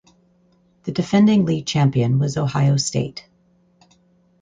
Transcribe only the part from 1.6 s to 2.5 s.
champion was